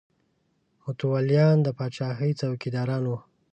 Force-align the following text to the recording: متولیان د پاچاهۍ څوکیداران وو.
متولیان 0.83 1.57
د 1.63 1.67
پاچاهۍ 1.77 2.31
څوکیداران 2.39 3.03
وو. 3.07 3.17